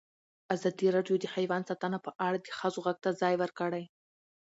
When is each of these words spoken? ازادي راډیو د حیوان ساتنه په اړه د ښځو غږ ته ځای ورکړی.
ازادي 0.55 0.87
راډیو 0.95 1.15
د 1.19 1.25
حیوان 1.35 1.61
ساتنه 1.69 1.97
په 2.05 2.11
اړه 2.25 2.37
د 2.41 2.47
ښځو 2.57 2.79
غږ 2.85 2.97
ته 3.05 3.09
ځای 3.21 3.33
ورکړی. 3.37 3.83